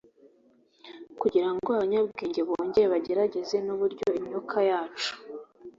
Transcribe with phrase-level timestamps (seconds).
[1.21, 5.11] kugirango abanyabwenge bongere bagerageze; nuburyo imyuka yacu